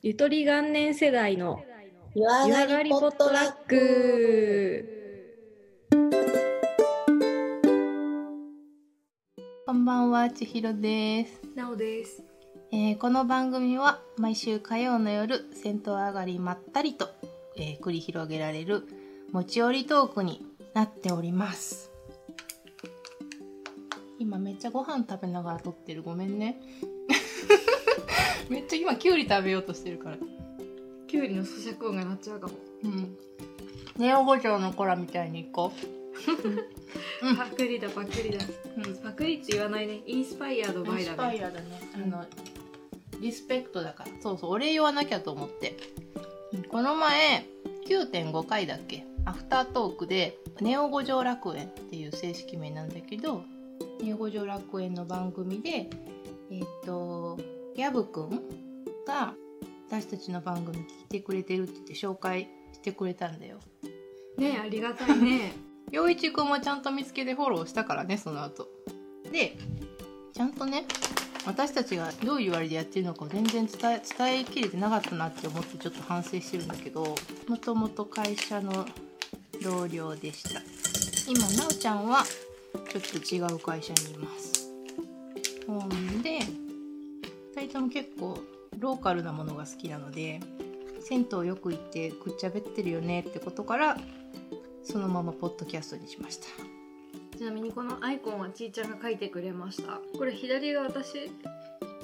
[0.00, 1.60] ゆとり元年世代の
[2.14, 4.84] 湯上がりポットラック。
[9.66, 12.22] こんばんは、ちひろです、なおです。
[12.70, 17.08] えーこの番組は毎週火曜の夜、銭湯上がりまったりと、
[17.56, 18.84] えー繰り広げられる
[19.32, 21.90] 持ち寄りトークになっております。
[24.20, 26.04] 今めっちゃご飯食べながら撮ってる。
[26.04, 26.60] ごめんね。
[28.48, 30.16] めっちゃ今きゅうり食べようとしてるから。
[31.06, 32.54] きゅうりの咀嚼音が鳴っちゃうかも。
[32.84, 33.16] うん。
[33.96, 35.72] ネオ五条の子らみたいに行こ
[37.22, 38.44] う んパクリだパクリだ。
[38.76, 38.80] う。
[38.80, 38.96] うん。
[38.96, 40.00] パクリって言わないね。
[40.06, 41.36] インスパイアードバイだね。
[41.36, 41.80] イアだね。
[41.94, 42.24] あの、
[43.20, 44.10] リスペクトだから。
[44.20, 45.76] そうそう、お礼言わなきゃと思って。
[46.68, 47.46] この前、
[47.86, 49.04] 9.5回だっけ？
[49.24, 53.42] アフタートークで、ネオ五条楽園っていう正式名なんだけど、
[54.02, 55.90] ネオ五条楽園の番組で、
[56.50, 57.38] えっ、と、
[57.78, 58.30] ヤブくん
[59.06, 59.34] が
[59.88, 63.60] 私たちの番組聞いてくれてるって言って紹介してくれたんだよ。
[64.36, 65.52] ねありがたいね。
[65.92, 68.68] 陽一くんもちゃんと見つけてフォローしたからねその後
[69.30, 69.56] で
[70.34, 70.86] ちゃんとね
[71.46, 77.14] 私たちがどういう割でやってるのかを全然伝え伝えきれてなかったなって思ってちょっと反省してるんだけど
[77.46, 78.84] もともと会社の
[79.62, 80.60] 同僚でした
[81.26, 82.24] 今なおちゃんは
[82.90, 84.68] ちょっと違う会社にいます
[85.66, 86.07] ほんで2
[87.60, 88.38] 人とも結構
[88.78, 90.40] ローカルなものが好きなので
[91.00, 93.98] 銭湯よく行ってくっちゃべってるよねってことから
[94.82, 96.46] そのままポッドキャストにしました。
[97.36, 100.00] ちなみにこのアイコンはちーちゃんが書いてくれました。
[100.16, 101.30] これ左が私、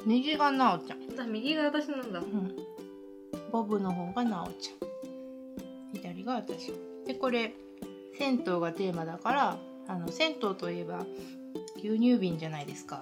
[0.06, 2.20] 右がなおちゃん、あ右が私なんだ。
[2.20, 2.54] うん、
[3.50, 4.94] ボブの方がなおちゃん。
[5.94, 6.72] 左が私。
[7.06, 7.52] でこれ
[8.16, 9.58] 銭湯がテーマだから
[9.88, 11.04] あの銭湯といえば
[11.78, 13.00] 牛乳瓶じゃないですか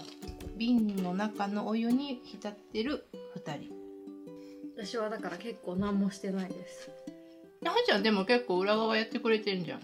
[0.63, 3.05] 瓶の中のお湯に浸ってる
[3.37, 3.73] 2人
[4.77, 6.89] 私はだから結構何もしてないです。
[7.61, 9.81] なおちゃんでも結構裏側やってくれてるじゃん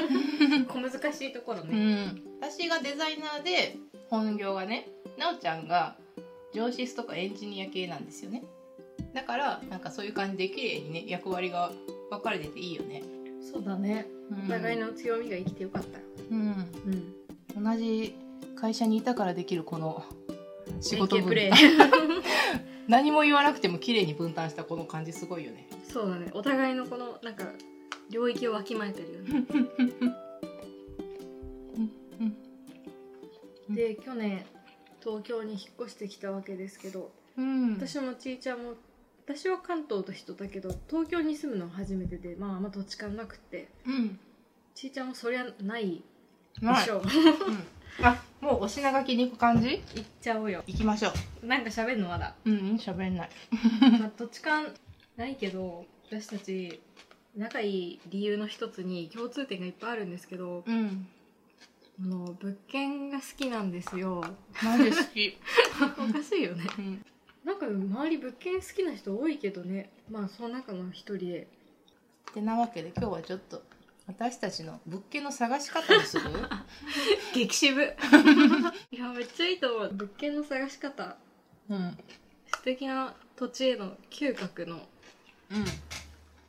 [0.68, 2.04] 小難しいところうね。
[2.04, 3.76] ん、私がデザイナーで
[4.08, 4.88] 本業がね
[5.18, 5.96] なおちゃんが
[6.54, 8.42] 上司とかエンジニア系なんですよね
[9.12, 11.72] だからなんかそういう感じで綺麗にね役割が
[12.10, 13.02] 分かれてていいよね、
[13.42, 14.06] そうだね。
[14.30, 16.04] うんお互いの強みが生きてよかったよ。
[16.30, 17.14] うん、
[17.56, 17.64] うん。
[17.64, 18.14] 同じ
[18.60, 20.04] 会社にいたからできるこの
[20.80, 21.34] 仕事分。
[21.34, 22.22] 担ー。
[22.88, 25.66] 何も言わなくても綺麗に分担したこの感じすごいよね。
[25.88, 26.30] そうだね。
[26.34, 27.46] お互いのこのなんか
[28.10, 29.46] 領域をわきまえてるよね。
[33.70, 34.44] で去年
[35.00, 37.74] 東京に引っ越してきたわけですけど、うん。
[37.74, 38.74] 私もちーちゃんも
[39.24, 43.68] 私は関東の人だけど東京に住むのは初めてでまああんま土地勘なくって。
[43.86, 44.18] うん。
[44.74, 46.02] ちーちゃんもそりゃない
[46.60, 47.08] でしょう、うん、
[48.02, 49.82] あもうお品書きに行く感じ？
[49.94, 50.62] 行っちゃおうよ。
[50.66, 51.12] 行きましょ
[51.44, 52.34] なんか喋るのまだ？
[52.44, 53.30] ううん喋んない。
[54.00, 54.74] まあ土地勘
[55.16, 56.80] ないけど私たち
[57.36, 61.06] 仲いい理由の一つに共通点がいっぱいあるんですけどうん。
[62.02, 64.24] あの物件が好きなんですよ。
[64.64, 65.36] マジ好き、
[66.08, 66.64] おかしいよね。
[66.78, 67.04] うん、
[67.44, 69.90] なんか周り物件好きな人多いけどね。
[70.10, 71.46] まあその中の一人で。
[72.32, 73.62] てなわけで今日はちょっと
[74.10, 76.24] 私たちの物件の探し方をする？
[77.32, 77.80] 激渋。
[78.90, 79.94] いやめっちゃいいと思う。
[79.94, 81.16] 物件の探し方。
[81.68, 81.96] うん。
[82.52, 84.76] 素敵な土地への嗅覚の
[85.52, 85.64] うん。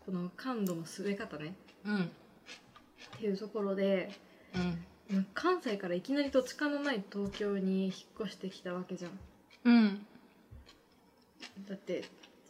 [0.06, 1.54] この感度の据え方ね。
[1.86, 2.04] うん。
[2.06, 2.08] っ
[3.20, 4.12] ていうところで
[4.56, 5.28] うん。
[5.36, 9.20] 関西からいきなり土地勘のない東京に引っ越してきたわけじゃん。
[9.66, 10.06] うん。
[11.68, 12.06] だって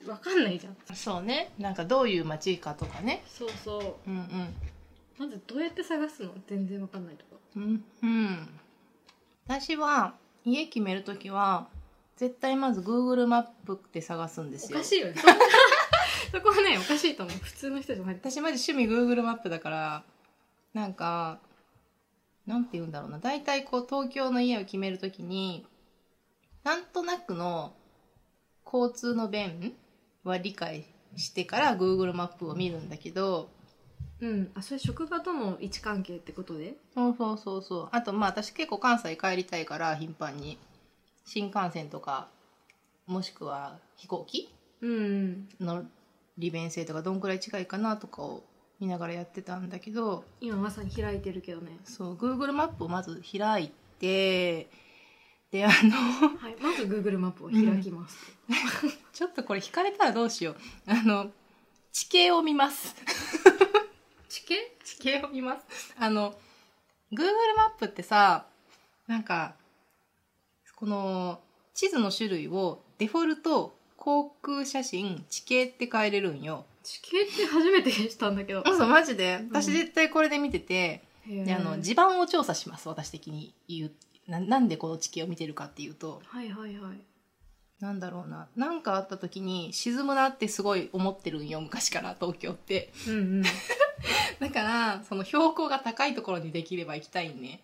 [0.08, 0.96] わかんないじゃん。
[0.96, 1.52] そうね。
[1.58, 3.24] なんかどういう街かとかね。
[3.28, 4.10] そうそう。
[4.10, 4.54] うん
[5.18, 6.34] まずどうやって探すの？
[6.48, 7.40] 全然わかんないとこ。
[7.56, 7.64] うん。
[7.64, 8.60] うんうん
[9.48, 11.68] 私は家決めるときは
[12.16, 14.78] 絶対まず Google マップで探すんですよ。
[14.80, 15.16] おかしいよね。
[16.32, 17.38] そこはねおかしいと思う。
[17.40, 18.16] 普通の人じゃない。
[18.16, 20.04] 私マジ趣味 Google マップだから
[20.74, 21.40] なんか
[22.46, 23.20] なんて言うんだろうな。
[23.20, 25.66] 大体こう東京の家を決めるときに
[26.64, 27.74] なんとなくの
[28.66, 29.76] 交通の便
[30.24, 30.86] は理解
[31.18, 33.50] してから Google マップを見るんだけど
[34.22, 34.52] うん。
[34.56, 36.76] あそれ職場との位置関係ってことで？
[36.94, 37.62] そうそうそう。
[37.62, 40.58] そうあとまあ私結構関西帰りたいから頻繁に。
[41.26, 42.30] 新幹線とか
[43.06, 44.54] もしくは飛行機？
[44.82, 45.84] うんの
[46.38, 48.44] 利便性とかどんくらい近いかなとかを
[48.80, 50.24] 見ながらやってたんだけど。
[50.40, 51.78] 今まさに開いてるけどね。
[51.84, 54.70] そう Google マップをまず開いて
[55.52, 55.74] であの
[56.38, 56.56] はい。
[56.60, 58.18] まず Google マップを開きます、
[59.14, 60.56] ちょっとこれ引かれたらどうしよう。
[60.88, 61.30] あの
[61.92, 62.96] 地形を見ます
[64.42, 64.56] 地形？
[64.84, 65.94] 地形を見ます。
[66.00, 66.34] あの
[67.12, 67.26] Google
[67.58, 68.46] マップってさ
[69.08, 69.56] なんか
[70.76, 71.40] この
[71.74, 76.66] 地図の種類をデフォルト航空写真地形って変えれるんよ。
[76.84, 78.64] 地形って初めてしたんだけど。
[78.66, 79.38] そうマジで。
[79.38, 79.50] ん。
[79.50, 81.46] 私絶対これで見てて、へー。
[81.46, 83.92] であの地盤を調査します私的に言う。
[84.28, 86.22] ななんでこの地形を見てるかっていうと。
[86.26, 87.02] はいはいはい。
[87.80, 88.48] なんだろうな。
[88.56, 92.92] 何かあった時に沈むなってすごい思ってるんよ昔から東京って。
[93.08, 93.44] うんうん
[94.40, 97.62] だからその標高が高いところにできれば行きたいんね。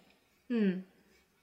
[0.50, 0.86] うん。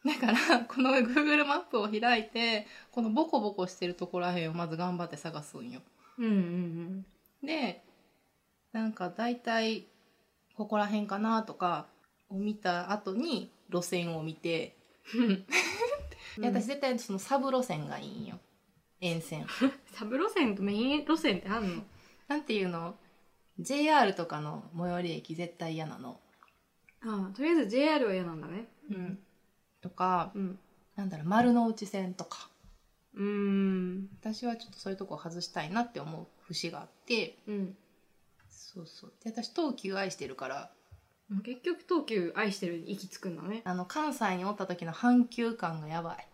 [0.04, 5.80] だからこの Google マップを開いてこのボコボコしてるところらへんをまず頑張って探すんよ。
[6.18, 7.06] うんうん
[7.42, 7.82] で
[8.72, 9.86] なんか大体
[10.56, 11.86] ここら辺かなとか
[12.28, 14.76] を見た後に路線を見て、
[15.14, 15.46] うん。
[16.42, 18.38] で私絶対そのサブ路線がいいんよ。
[19.00, 19.46] 沿線。
[19.92, 21.82] サブ路線とメイン路線ってあんの？
[22.28, 22.96] なんていうの？
[23.58, 26.20] JR とかの最寄り駅絶対嫌なの、
[27.02, 28.66] ああとりあえず JR は嫌なんだね。
[28.90, 29.18] うん、
[29.80, 30.58] とかうん。
[30.96, 32.48] なんだろう丸の内線とか。
[33.14, 34.08] うーん。
[34.20, 37.36] 私はちょっとそういうとこ外したいなって思う節があって。
[37.46, 37.76] うん。
[38.48, 39.12] そうそう。
[39.22, 40.70] で私東急愛してるから。
[41.42, 43.62] 結局東急愛してるに行き着くんだね。
[43.64, 46.28] あの関西におった時の阪急感がやばい。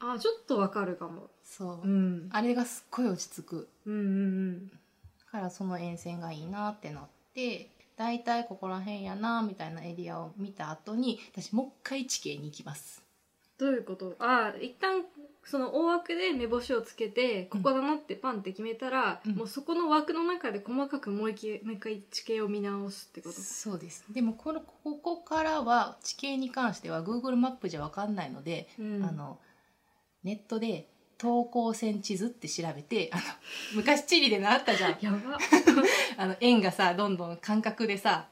[0.00, 1.30] ああちょっとわかるかも。
[1.42, 2.28] そう、うん。
[2.32, 3.68] あれがすっごい落ち着く。
[3.86, 4.76] うんうんだ
[5.30, 7.04] からその沿線がいいなってなっ
[7.34, 13.02] て大体ここら辺やなみたいなエリアを見た後に私もう一回地形に行きます。
[13.58, 14.14] どういうこと？
[14.20, 15.04] ああ一旦
[15.44, 19.34] その大枠で目星をつけてここだなってパンって決めたら、うん。
[19.34, 23.40] もうそこの枠の中で細かくもう一回もう一回地形を見直すってこと？
[23.40, 24.04] そうです。
[24.12, 29.04] でもこのここからは地形に関しては Google マップじゃ分かんないので、うん。
[29.04, 29.40] あの
[30.22, 30.86] ネットで
[31.18, 33.22] 等高線地図って調べてあの
[33.74, 34.98] 昔地理で習ったじゃん。
[35.00, 35.18] やば。
[36.16, 38.28] あの円がさどんどん間隔でさ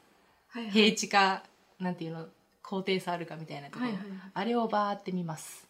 [0.47, 0.71] はいはい。
[0.71, 1.43] 平地か
[1.79, 2.27] なんていうの
[2.63, 4.19] 高低差あるかみたいなところ、はいはいはい。
[4.33, 5.67] あれをバーって見ます。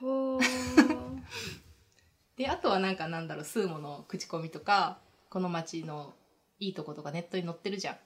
[0.00, 0.42] ほー。
[2.36, 4.98] であとはなんかなんだろうスーモの口コミとか
[5.30, 6.14] この街の
[6.58, 7.96] いいとことかネットに載ってるじゃん。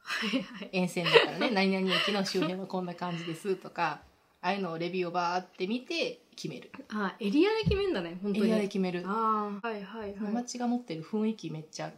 [0.00, 0.70] はいはい。
[0.72, 1.50] 沿線だからね。
[1.50, 4.02] 何々駅の周辺はこんな感じですとか
[4.40, 6.70] ああいうのをレビューをバーって見て決める。
[6.90, 8.44] あエリアで決めんだね本当に。
[8.44, 9.02] エリアで決める。
[9.06, 10.32] ああはいはいはい。
[10.32, 11.90] 街が持ってる雰囲気めっちゃ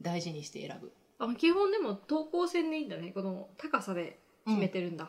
[0.00, 0.92] 大事にして選ぶ。
[1.18, 5.08] あ基本でも等高線でいいんだねこの高さで決めてるんだ、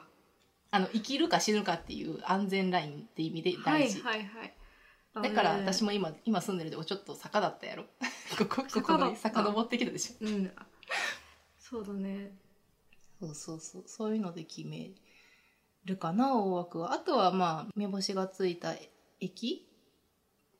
[0.69, 4.53] あの生きるか死ぬかっていう安全ラインって意味で大事、はいはいはい。
[5.15, 7.85] あだからね私も今今住んでるとこちょっと坂だったやろ。
[8.37, 9.09] ここここ坂だった。
[9.11, 10.25] に坂登ってきたでしょ。
[10.25, 10.51] うん。
[11.57, 12.35] そうだね。
[13.19, 13.83] そうそうそう。
[13.87, 14.91] そういうので決め
[15.85, 16.93] るかな大枠は。
[16.93, 18.75] あとはまあ目星がついた
[19.19, 19.67] 駅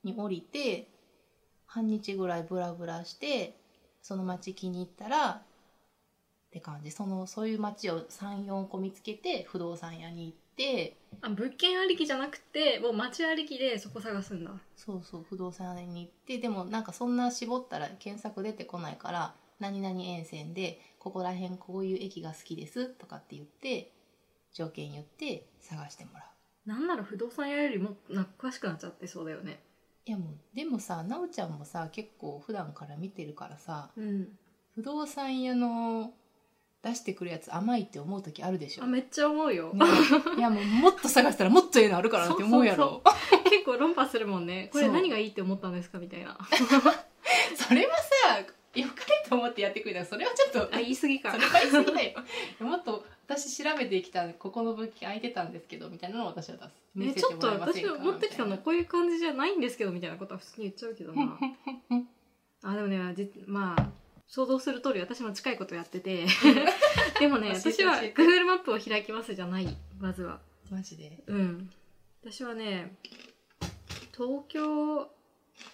[0.02, 0.88] に降りて
[1.66, 3.56] 半日ぐらいブラブラして
[4.02, 5.42] その街気に入ったらっ
[6.50, 6.90] て感じ。
[6.90, 10.96] そのそういう街を34個見つけて不動産屋に行って。
[11.20, 14.52] あ物件ありきじゃなくてもう街ありきでそこ探すんだ。
[14.76, 16.38] そうそう不動産屋に行って。
[16.38, 23.93] でもなんかそんな絞ったら検索出てこないから何々沿線でここら辺こういう駅が好きですとかって言って
[24.54, 26.68] 条件言って探してもらう。
[26.68, 29.60] なんなら不動産屋よりもな詳しくなっちゃってそうだよね。
[30.06, 34.28] いやもうでもさなおちゃんもさ結構普段から見てるからさうん。
[34.74, 36.12] 不動産屋の
[36.82, 39.86] 出してくるやつ甘いって思う時あるでしょ、あめっちゃ思うよ、ね。
[40.36, 43.02] いやもうもっと探したらもっとええのあるからなって思うやろ
[43.44, 44.68] 結構論破するもんね。
[44.72, 46.36] これ何がいいって思ったんですかみたいな。
[47.56, 51.32] それはさよかいと思ってやってくれたらそれはちょっとあ言い過ぎか。
[51.32, 52.24] それは言い過ぎだよ。
[52.66, 57.18] もっと私調べてきたここの物件空いてたんですけどみたいなのを私は出す。
[57.18, 61.38] えちょっと私持ってきたのこういう感じじゃないんですけどみたいなことは普通に言っちゃうけどな。
[62.62, 63.90] あでもねじまあ
[64.26, 66.26] 想像する通り私も近いことやってて。
[67.20, 70.40] でもね私は Google マップを開きますじゃないまずは
[70.70, 71.22] なマジで？
[71.26, 71.70] うん。
[72.22, 72.96] 私はね
[74.16, 75.10] 東京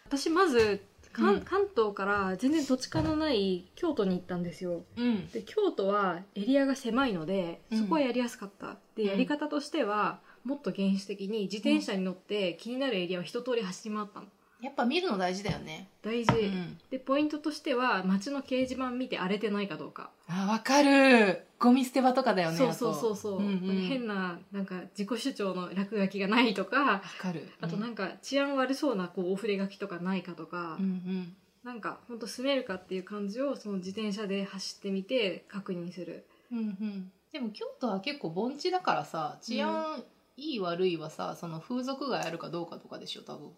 [0.06, 1.40] 私まず関,、うん。
[1.42, 4.84] 関東から全然土地勘のない京都に行ったんですよ。
[4.96, 5.28] うん。
[5.28, 7.78] で京都はエリアが狭いのでうん。
[7.78, 9.08] そこはやりやすかった、でうん。
[9.08, 14.26] やり方としてはもっと原始的に自転車に乗って気になるエリアを一通り走り回ったの
[14.62, 15.88] やっぱ見るの大事だよね。
[16.02, 16.78] 大事、うん。
[16.90, 21.44] でポイントとしては街の掲示板見て荒れてないかどうか、あわかる。
[21.58, 23.76] ゴミ捨て場とかだよねそうそうそうそう、あとんうん。
[23.88, 26.80] 変ななんか自己主張の落書きがないとか。
[26.80, 27.48] わかる。
[27.60, 31.36] あとなんか治安悪そうなこうお触れ書きとかないかとか、うんうん。
[31.64, 36.26] なんかほんと住めるかっていう感じをその自転車で走ってみて確認する。
[36.50, 37.12] うんうん。
[37.32, 40.02] でも京都は結構盆地だからさ治安
[40.36, 43.50] いい悪いはさその風俗街あるかどうかとかでしょ多分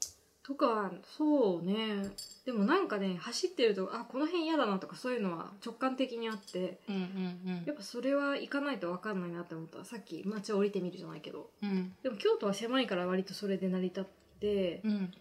[0.44, 2.11] とかそうね。
[2.44, 9.84] でもなんかね走ってるとあこの辺嫌だなとかそういうのは直感的にあってうんうんやっぱそれは行かないと分かんないなって思った。
[9.84, 11.50] さっき街を降りてみるじゃないけど。
[11.62, 11.94] うんうん。
[12.02, 14.04] でも京都は狭いから割とそれで成り立っ
[14.40, 15.12] てうん。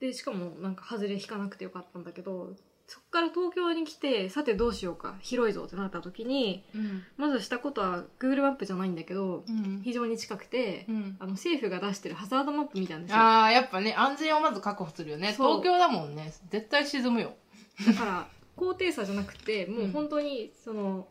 [0.00, 2.54] でしかもなんか外れ引かなくてよかったんだけど
[2.86, 7.02] そっから東京に来てさてどうしようか広いぞってなった時にうん。
[7.16, 9.80] まずしたことは Google マップじゃないんだけどうん。
[9.82, 11.16] 非常に近くて、うん。
[11.18, 15.32] あの政府が出してるハザードマップ見たんですよああやっぱね安全をまず確保するよね。
[15.32, 16.32] 東京だもんね。
[16.50, 17.34] 絶対沈むよ。
[17.86, 21.08] だから高低差じゃなくてもう本当にその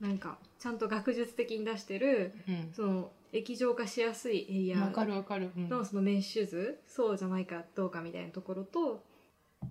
[0.00, 2.72] なんかちゃんと学術的に出してるうん。
[2.72, 9.04] その液状化しやすいエリアのそのメッシュ図そうじゃないかどうかみたいなところと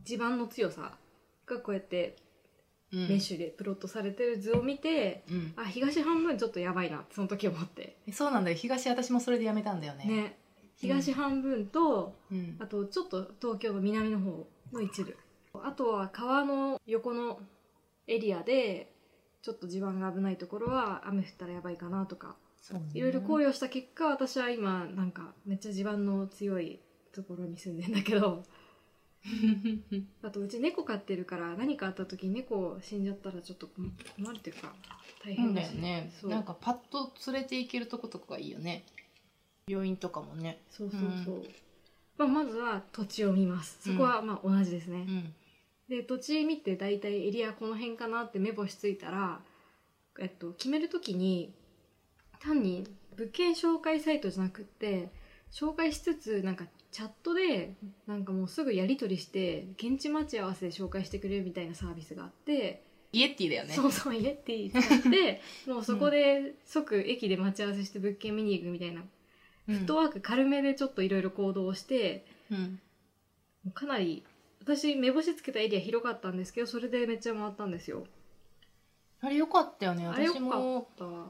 [0.03, 0.97] 地盤の強さ
[1.45, 2.17] がこうやって
[2.91, 2.99] うん。
[3.07, 5.53] メッシュでプロットされてる図を見て、うん。
[5.55, 7.97] あ東半分ちょっとやばいなってその時思って。
[8.07, 8.57] えそうなんだよ。
[8.57, 10.05] 東私もそれでやめたんだよね。
[10.05, 10.39] ね。
[10.77, 12.57] 東半分と、うん。
[12.59, 15.17] あとちょっと東京の南の方の一部。
[15.63, 17.39] あとは川の横の
[18.07, 18.91] エリアで
[19.41, 22.35] ちょっと地盤が危ないところは雨降ったらやばいかなとか
[22.93, 26.81] いろいろ考慮した結果私は今なんかめっちゃ地盤の強い
[27.13, 28.43] ところに住んでんだけど
[30.22, 34.74] あとうち猫飼ってるから何かあった時に猫死んじゃったらちょっと困困るっていうか
[35.24, 36.12] 大変だよね。
[36.22, 36.29] そう。
[36.29, 38.86] なんかパッと連れて行けるとことかがいいよね。
[39.67, 40.62] 病院とかもね。
[40.70, 41.44] そうそうそう、
[42.17, 43.79] まあ、まずは土地を見ます。
[43.82, 45.34] そこはまあ同じですね、うん。
[45.89, 49.41] で土地見て大体エリアこの辺かなって目星ついたら、
[50.20, 51.53] えっと、決める時に
[52.39, 55.10] 単に物件紹介サイトじゃなくって
[55.51, 57.75] 紹介しつつなんかチャットで
[58.07, 63.73] なんかもうすぐやり取りして現地待ち合わせで紹介してくれるみたいなサービスがあって、イエッティだよね。
[63.73, 69.03] そうそうイエティ使って もうそこで即駅で待ち合わせして物件見に行くみたいな、う
[69.73, 72.79] んフットワーク軽めでちょっといろいろ行動をしてうん。
[73.73, 74.23] かなり
[74.61, 78.05] 私目星つけたエリア広かったんですけどそれでめっちゃ回ったんですよ。
[79.19, 80.07] あれよかったよね。
[80.07, 80.87] あれよ私も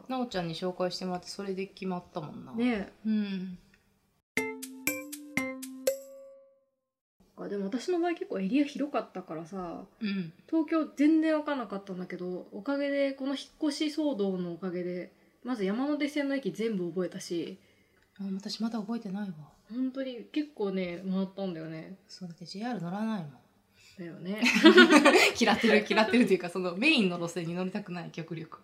[0.10, 2.52] なおちゃんに紹介してもらってそれで決まったもんな。
[2.52, 2.94] たね。
[3.04, 3.58] うん
[7.44, 10.34] えでも私の場合結構エリア広かったからさうん。
[10.50, 15.12] 東京全然分かんなかったんだけどおかげでこの引っ越し騒動のおかげで
[15.44, 17.60] まず山手線の駅全部覚えたし
[18.20, 19.36] あ私まだ覚えてないわ。
[19.70, 21.98] 本当に結構ね回ったんだよね。
[22.08, 23.32] そうだって JR 乗らないもん。
[23.98, 24.42] だよね。
[25.40, 28.60] 嫌ってる嫌ってるっていうかそのメインの路線に乗りたくない極力、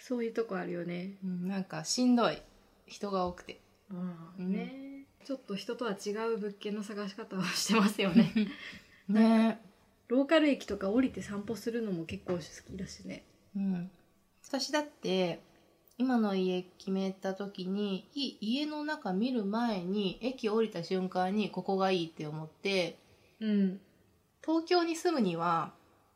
[0.00, 1.16] そういうとこあるよね。
[1.24, 2.40] うん、なんかしんどい
[2.86, 3.60] 人が多くて。
[3.90, 4.52] うん。
[4.52, 4.81] ね
[5.24, 8.32] ちょっと人とは違う物件の探し方をしてますよね。
[9.08, 9.60] ね。
[10.08, 13.24] ローカル駅とか降りて散歩するのも結構好きだしね。
[13.56, 13.90] うん。
[14.42, 15.40] 私だって
[15.96, 22.98] 今の家決めた時にい家の中見る前に駅降りた瞬間にここがいいって思って
[23.40, 23.80] うん。
[24.44, 25.72] 東京に住むには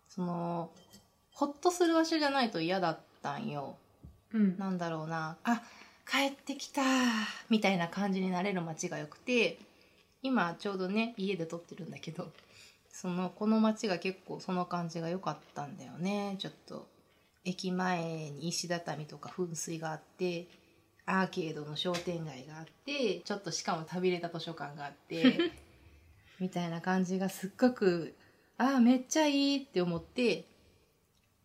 [0.08, 0.70] その
[1.30, 3.76] ほっとする場所じゃないと嫌だったんよ。
[4.32, 4.58] うん。
[4.58, 5.36] なんだろうな。
[5.44, 5.62] あ
[6.08, 6.82] 帰ってきた
[7.50, 9.58] みたいな感じになれる街が良くて
[10.22, 12.28] 今ちょうどね家で撮ってるんだけど
[12.90, 16.36] そのこの街が結構その感じが良かったんだよね。
[16.38, 16.86] ちょっと
[17.44, 20.46] 駅前に石畳とか噴水があって
[21.04, 25.52] アーケードの商店街があってちょっとしかも旅れた図書館があって
[26.40, 28.16] みたいな感じがすっごく
[28.58, 30.46] ああめっちゃいいって思って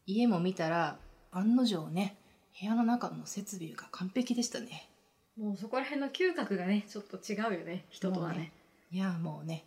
[0.07, 0.97] 家も見たら
[1.31, 2.15] 案の定ね
[2.59, 4.89] 部屋の中の設備が完璧でしたね。
[5.37, 8.37] もうそこら辺の嗅覚がねちょっと違うよね人とはね。
[8.39, 8.51] ね。
[8.91, 9.65] いやもうね。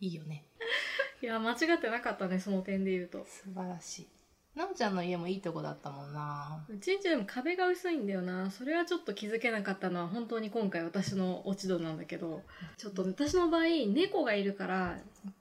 [0.00, 0.44] いいよね。
[1.22, 3.24] いや間違ってなかったねその点で言うと。
[3.28, 4.08] 素晴らしい。
[4.54, 6.62] なおちゃんの家もいいとこだったもんな。
[6.68, 8.50] うちんちでも壁が薄いんだよな。
[8.50, 12.42] それはちょっと気づけなかったのは本当に今回私の落ち度なんだけど。
[12.76, 14.98] ちょっと私の場合猫がいるから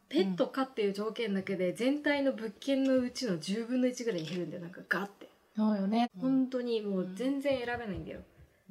[0.07, 4.61] ペット飼っていう条件だけで全体の物件のうちの10分の1ぐらいに減るんだよ。
[4.61, 5.30] なんかガッて
[5.61, 8.21] そうよね、本当にもう全然選べないんだよ、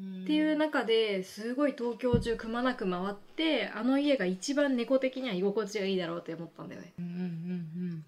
[0.01, 0.23] うん。
[0.25, 6.93] っていう中ですごい東京中くまなく回ってあの家が一番猫的には居心地がいいだろうって思ったんだよね。
[6.99, 8.05] うんうん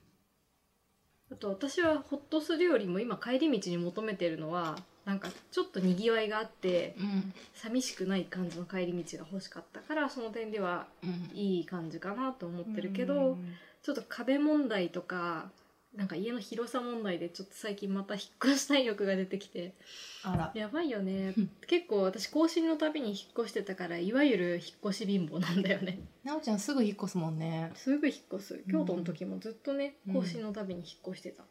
[1.31, 7.35] あと私はホッとするよりも今帰り道に求めてるのはなんかちょっとにぎわいがあってうんうん。
[7.55, 11.31] 寂しくない感じの帰り道が欲しかったからその点ではうん。
[11.33, 13.55] いい感じかなと思ってるけど、うん。
[13.83, 15.51] ちょっと壁問題とか
[15.96, 19.75] なんか家の広さ問題でちょっと最近また引っ越したい欲が出てきて
[20.22, 20.52] あら。
[20.54, 21.34] やばいよね。
[21.37, 21.50] うん。
[21.66, 26.00] 結構私更新のたびに引っ越してたからいわゆる引っ越し貧乏なんだよね。
[26.25, 27.72] なおちゃんすぐ引っ越すもんね。
[27.75, 28.64] すぐ引っ越す。
[28.70, 30.14] 京都の時もずっとねうん。
[30.14, 31.44] 更新のたびに引っ越してた、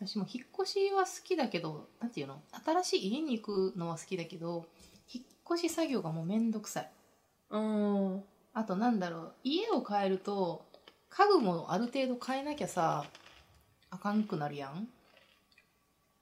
[0.00, 2.40] 私も引っ越しは好きだけどなんていうの？
[2.64, 4.64] 新しい家に行くのは好きだけど
[5.12, 6.90] 引っ越し作業がもうめんどくさい。
[7.50, 10.64] あとなんだろう家を変えると
[11.10, 13.04] 家具もある程度変えなきゃさ
[13.94, 14.88] あかんくなるやん。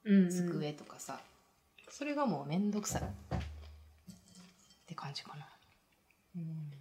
[0.04, 0.30] うんうん。
[0.30, 1.20] 机とかさ、
[1.88, 3.02] それがもうめんどくさい。
[3.02, 3.04] っ
[4.86, 5.46] て感じかな。
[6.36, 6.72] うん。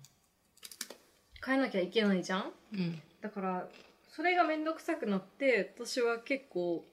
[1.45, 2.51] 変えなきゃいけないじゃん？
[2.73, 3.01] うん。
[3.21, 3.67] だから
[4.09, 6.83] それが面倒くさくなって私は結構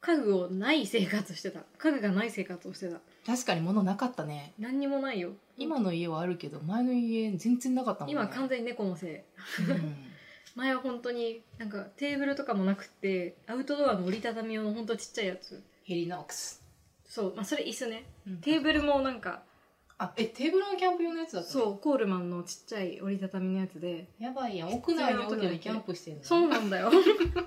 [0.00, 1.60] 家具をない生活してた。
[1.78, 2.98] 家具がない生活をしてた。
[3.24, 4.54] 確かに物なかったね。
[4.58, 5.30] 何にもないよ。
[5.56, 8.20] 今の家はあるけど前の家全然なかったもんね。
[8.20, 9.16] 今完全に猫のせい。
[9.70, 10.07] うん
[10.58, 15.62] 前は本当になんかテーブルとかもなくってアウトドアの折りたたみ用の本当ちっちゃいやつ。
[15.84, 16.60] ヘリノックス、
[17.06, 18.04] そうまあそれ椅子ね。
[18.26, 18.36] うん。
[18.38, 19.42] テーブルもなんか
[19.98, 21.64] あえテーブルのキャンプ用のやつだったの？
[21.64, 24.08] そうコールマンのちっちゃい折りたたみのやつで。
[24.18, 24.70] やばいやん。
[24.72, 26.90] 屋内に置いてキャンプしてんのそうなんだよ。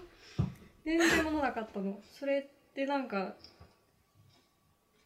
[0.85, 2.01] 全然物なかったの。
[2.17, 3.35] それってなんか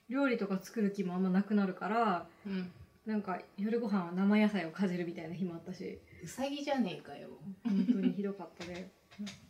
[0.09, 2.71] 料理とか作る気もあんまなくなるからうん。
[3.07, 7.29] なんか夜ご飯は生野菜をかじるみたいな日もあったしうさぎじゃねえかよ。
[7.63, 8.91] 本当にひどかったね。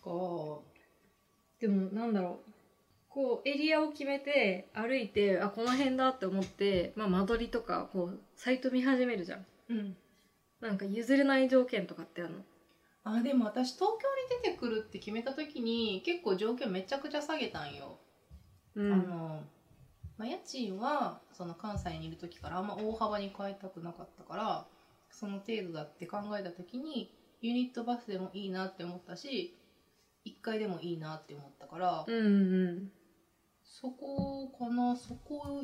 [0.01, 0.63] こ
[1.59, 2.51] でもなんだろう。
[3.09, 9.39] こうエリアを決めて歩いてあこの辺だって思って、まあ、間取りとかこうサイト見始めるじゃん。
[9.39, 9.97] ううん。
[10.61, 12.39] なんか譲れない条件とかってあるの？
[13.07, 17.99] あでも私東京に出てくるって決めた時に結構条件めちゃくちゃ下げたんよ、
[18.73, 19.43] うあの、
[20.17, 24.65] まあ、家賃はその関西にいる時からあんま大幅に変えたくなかったから
[25.17, 29.55] その程度だって考えた時にユニットバスでもいいなって思ったし
[30.25, 32.91] 1階でもいいなって思ったから、うんうん。
[33.63, 35.61] そこかなそこ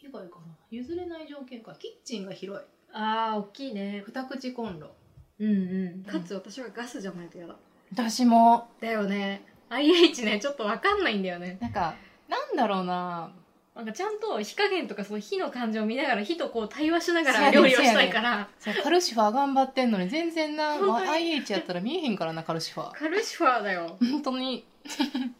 [0.00, 0.56] 以外かな。
[0.70, 1.74] 譲れない条件か。
[1.74, 2.64] キッチンが広い。
[2.92, 4.04] ああ大きいね。
[4.06, 4.90] 二口コンロ。
[5.38, 6.04] うんうん。
[6.04, 7.56] かつ私はガスじゃないと嫌だ。
[7.92, 8.68] 私も。
[8.80, 9.46] だよね。
[9.70, 11.58] IH ねちょっとわかんないんだよね。
[11.60, 11.94] なんか
[12.28, 13.32] なんだろうな
[13.74, 18.48] なんかちゃんと火加減とかその火の感じを見ながら火とこう対話しながら料理をしたいから。
[18.58, 20.92] そうカルシファー頑張ってんのに全然な、本当に。
[20.92, 22.92] まあ IH やったら見えへんからなカルシファー。
[22.92, 23.96] カルシファーだよ。
[23.98, 24.66] 本当に、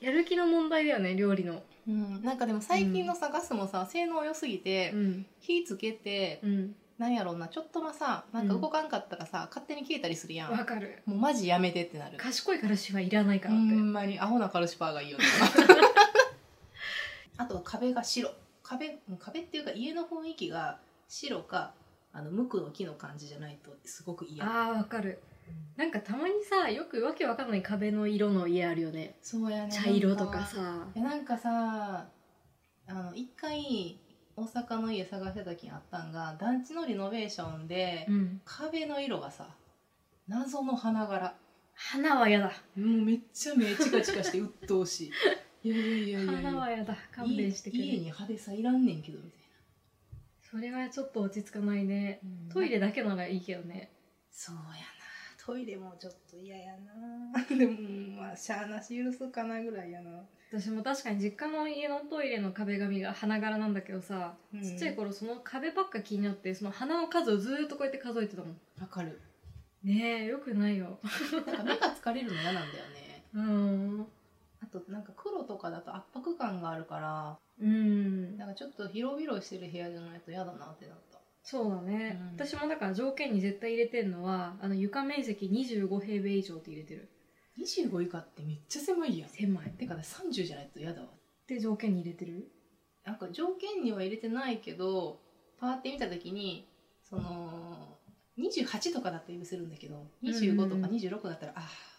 [0.01, 1.63] やる気の問題だよね料理の。
[1.87, 5.27] うん、なんかでも最近のさ、ガスもさ性能良すぎて、うん。
[5.41, 6.75] 火つけて、うん。
[6.99, 10.53] なんやろうなちょっとまさなんか動かんかったらさ、勝手に消えたりするやん。
[10.53, 11.03] わかる。
[11.05, 12.17] もうマジやめてってなる。
[12.17, 13.75] 賢いカルシファーいらないかほらって。
[13.75, 15.25] んまにアホなカルシファーがいいよね
[17.43, 18.31] あとは壁が白。
[18.63, 20.79] 壁壁っていうか家の雰囲気が
[21.09, 21.75] 白か
[22.13, 24.45] あの無垢の木の感じじゃないとすごく嫌。
[24.45, 25.21] あーわかる。
[25.77, 29.17] なんかたまにさよくわけわかんない壁の色の家あるよね。
[29.21, 29.73] そうやね。
[29.73, 30.87] 茶色とかさ。
[30.95, 32.07] いやなんかさ
[32.87, 33.99] あの一回
[34.37, 38.41] 大阪の家探した時にあったんが団地のリノベーションで、うん。
[38.45, 39.49] 壁の色がさ
[40.29, 41.35] 謎の花柄。
[41.75, 42.53] 花はやだ。
[42.77, 45.13] もうめっちゃ目チカチカして鬱陶しい
[45.65, 46.97] いやいやいやいや花はやだ。
[47.15, 47.83] 勘弁してくれ。
[47.85, 49.43] 家家に派手さいらんねんけどみたい
[50.53, 52.21] それはちょっと落ち着かないね。
[52.49, 53.91] なトイレだけならいいけどね。
[54.31, 54.67] そうやな。
[55.45, 57.45] トイレもちょっと嫌やな。
[57.57, 60.25] でもまあしゃあなし許すかなぐらいやな。
[60.51, 64.63] 私も確かに実家の家のトイレの壁紙が花柄なんだけどさ、うん。
[64.63, 68.61] ちっちゃい頃その壁ばっか気になってその花の数をずーっとこうやって数えてたもん。
[68.79, 69.19] わかる。
[69.83, 70.99] ねえよくないよ。
[71.47, 73.25] なんか目が疲れるの嫌なんだよね。
[73.35, 74.07] うん
[74.63, 78.37] あとなんか黒とかだと圧迫感があるからうん。
[78.39, 81.19] なんかちょっと広々してる部屋じゃないと嫌だなってなった。
[81.43, 82.47] そうだね、うん。
[82.47, 87.09] 私もだから条件に絶対入れてんのはあの床面積25平米以上って入れてる。
[87.61, 89.29] 25以下ってめっちゃ狭いやん。
[89.29, 89.71] 狭い。
[89.73, 91.09] てかね30じゃないと嫌だわ。
[91.09, 91.11] っ
[91.47, 92.49] て条件に入れてる？
[93.05, 95.19] なんか条件には入れてないけど
[95.59, 96.69] パーって見た時に
[97.03, 97.99] その
[98.39, 101.92] 28とかだったら許せるんだけど25とか26だったら、ああ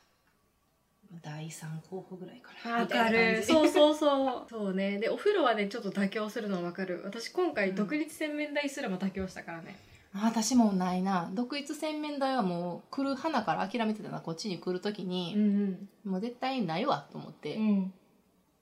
[1.21, 2.75] 第3候補ぐらいかな。
[2.77, 3.37] わみたかいな感じ。
[3.37, 3.43] る。
[3.43, 4.45] そうそうそう。
[4.49, 4.99] そうね。
[4.99, 7.01] でお風呂はねちょっと妥協するのはわかる。
[7.03, 9.75] 私今回独立洗面台すらも妥協したからね、
[10.13, 11.29] あ私もないな。
[11.33, 14.21] 独立洗面台はもう来る花から諦めてたな。
[14.21, 17.93] こっちに来る時うんに、もう絶対ないわと思って、うん。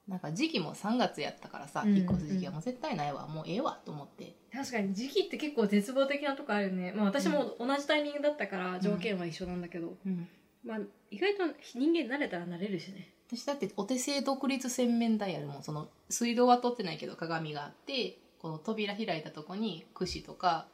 [0.08, 3.28] なんか時期も3月やったからさ、うん引っ越す時期はもう絶対ないわ。
[3.28, 4.36] もうええわと思って。
[4.52, 6.92] 確かに時期って結構絶望的なとこあるよね。
[6.92, 10.28] まあ私も同じタイミングだったから条件は一緒なんだけど、うん
[10.66, 11.44] まあ意外と
[11.74, 13.14] 人間慣れたら慣れるしね。
[13.28, 15.64] 私だってお手製独立洗面台あるもん。
[15.64, 20.68] その水道は通ってないけど鏡があってこの扉開いたとこに櫛とか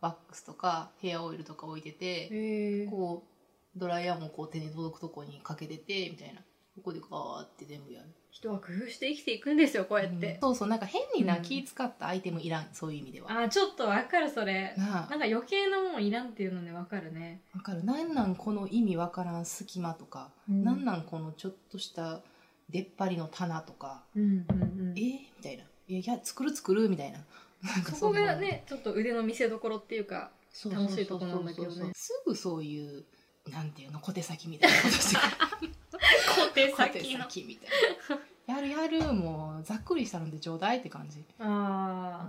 [0.00, 3.24] ワックスとかヘアオイルとか置いててこ
[3.76, 6.40] うドライヤーもこう手に届くとこにかけててみたいな。
[6.74, 11.42] ここでガーって全部やる人は工夫して生きていくんですよこうやって、そうそうなんか変にな、うん。
[11.42, 13.30] 気使ったアイテムいらんそういう意味では。
[13.30, 14.74] あーちょっとわかるそれ。
[14.76, 15.08] なあ。
[15.08, 17.84] なんか余計なもんいらんっていうのねわかるね、わかる。
[17.84, 20.64] なんなんこの意味わからん隙間とか、うん。
[20.64, 22.22] なんなんこのちょっとした
[22.70, 24.98] 出っ張りの棚とか、うんうんうん。
[24.98, 27.18] えー、みたいな「いやいや作る作る」みたいな。
[27.62, 28.26] なんかそこんな。
[28.26, 30.88] がねちょっと腕の見せ所っていうかそうそうそう。
[30.88, 31.92] 楽しいとこなんだけどね。
[31.94, 33.04] すぐそういう
[33.48, 35.16] なんていうの小手先みたいなことして
[35.60, 37.70] くる 小手先みたい
[38.48, 42.28] なやるやるもうざっくりしたのでちょうだいって感じ、あ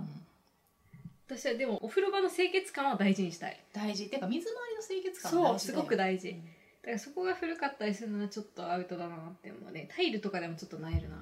[1.28, 3.60] 私はでもお風呂場の清潔感は大事にしたい。
[3.72, 4.08] 大事。
[4.08, 6.30] てか水回りの清潔感そうすごく大事。
[6.30, 6.44] うん
[6.86, 9.88] だからそこが古かったりするのはちょっとアウトだなって思うね。
[9.92, 11.16] タイルとかでもちょっとなえるな。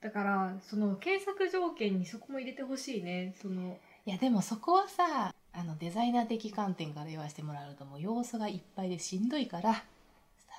[0.00, 3.34] だからその検索条件にそこも入れてほしいね。
[3.42, 3.76] その
[4.06, 9.82] いやでもそこはさあのデザイナー的観点から言わせてもらうともう要素がいっぱいでしんどいから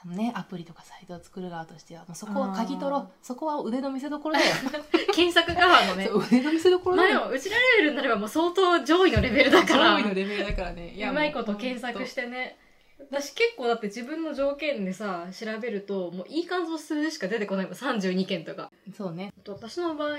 [0.05, 3.09] ねアプリとかサイトを作る側としてはもうそこは鍵取ろあう。
[3.21, 4.45] そこは腕の見せ所だよ
[5.13, 6.09] 検索側のね。
[6.13, 9.93] 腕の見せ所だまあでよもうちらレベルになればもう相当上位のレベルだから。
[9.95, 10.95] 上位のレベルだからね。
[10.97, 12.57] うまいこと検索しててね。
[12.99, 17.73] 私結構だって自分の条件でさ調べるともういい感想するしか出てこないもん。
[17.73, 18.71] 32件とか。
[18.95, 19.33] そうね。
[19.47, 20.17] 私の場合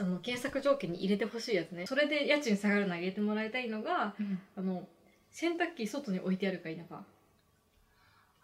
[0.00, 1.86] あの検索条件に入れてほしいやつね。
[1.86, 4.14] それで家賃下がるのは入れてもらいたいのが
[4.56, 4.86] あの
[5.30, 7.04] 洗濯機外に置いてあるか否か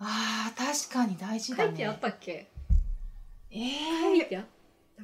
[0.00, 1.70] あー確かに大事だね。
[1.70, 2.48] 書いてあったっけ？
[3.50, 3.56] え
[4.02, 4.44] 書いー、てあっ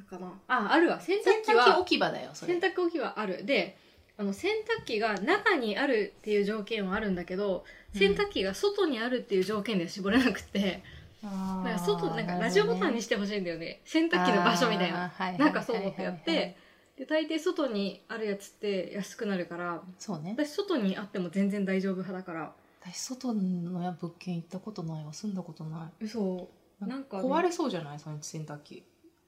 [0.09, 0.31] たかな？
[0.47, 0.99] ああるわ。
[1.01, 2.59] 洗洗濯機は濯機置き場だよそれ。
[2.59, 3.45] 洗濯置きはある。
[3.45, 3.77] で
[4.17, 10.81] あの洗濯機が中にあるっていう条件はあるんだけど洗濯機が外にあるっていう条件では絞れなくて、
[11.23, 13.81] あーなんか外なんかラジオボタンにしてほしいんだよね。
[13.83, 15.05] 洗濯機の場所みたいな。
[15.05, 16.65] あーはいはいなんかそう思ってやっはいはいはいて。
[16.95, 20.33] で大抵外にあるやつって安くなるからそうね。
[20.37, 22.53] 私外にあっても全然大丈夫派だから
[22.91, 26.05] 私外のや物件行ったことないわ住んだことない。
[26.05, 26.49] 嘘。
[26.79, 27.23] なんかね。
[27.27, 28.83] 壊れそうじゃないその洗濯機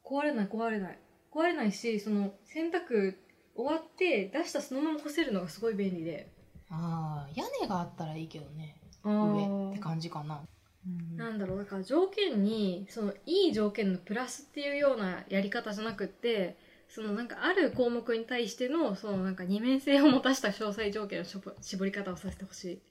[0.05, 0.99] 壊れない壊れない。
[1.33, 3.15] 壊れないしその洗濯
[3.55, 6.31] 終わって出したそのまま干せるのがすごい便利で。
[6.69, 8.79] ああ屋根があったらいいけどね。
[9.03, 10.41] あ上って感じかな、
[10.85, 11.17] うん。
[11.17, 16.57] なんだろうだから条件にそのいい条件のプラスっていうようなやり方じゃなくって
[16.89, 22.81] そのなんかある項目に対してのそのなんか二面性を持たした詳細条件のしょぼ絞り方をさせてほしい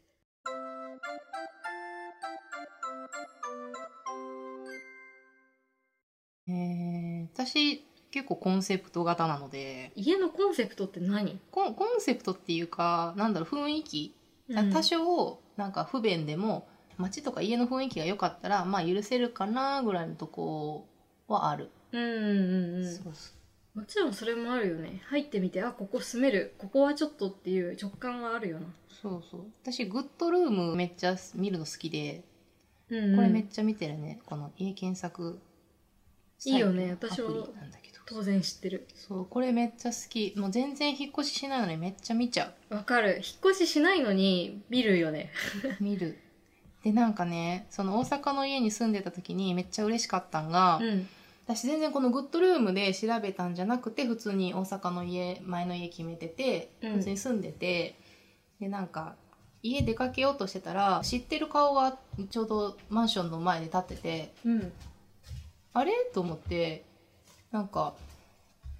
[7.47, 9.93] 私結構コンセプト型なので。
[9.95, 14.15] 家のコンセプトって何、コンコンセプトっていうかなんだろう雰囲気、
[14.73, 16.67] 多少なんか不便でも
[16.99, 20.87] 街とか家の雰囲気が良かったらまあ許せるかなぐらいのとこ
[21.29, 22.95] はある、うんうんうんうん。
[22.95, 23.33] そうそ
[23.77, 23.81] う。
[23.81, 25.03] もちろんそれもあるよね。
[25.09, 26.55] 入ってみてあここ住める。
[26.57, 29.41] ここはちょっとっていう直感はあるよな、そうそう。
[29.63, 32.25] 私グッドルームめっちゃ見るの好きで
[32.89, 33.17] うんうん。
[33.17, 35.39] これめっちゃ見てるね、この家検索
[36.45, 36.91] いいよね。
[36.91, 37.97] 私もアプリなんだけど。
[38.07, 38.87] 当然知ってる。
[38.95, 40.35] そうこれめっちゃ好き。
[40.37, 43.17] もう全然引っ越ししないのにめっちゃ見ちゃわかる。
[43.17, 45.33] 引っ越ししないのに見るよね。
[45.81, 46.19] う 見る。
[46.85, 51.09] でなんかねその大阪の家に住んでた時にめっちゃ嬉しかったんが、うん。
[51.47, 56.93] 私全然このグッドルームで調べたんじゃなくて普通に大阪の家前の家決めててうん。
[56.95, 57.97] 普通に住んでて、
[58.61, 59.17] でなんか
[59.63, 61.99] 家出かけようとしてたら知ってる顔が
[62.31, 64.73] ちょうどマンションの前で立っててうん
[65.79, 65.93] あれ？
[66.15, 66.85] と思って
[67.53, 67.95] なんか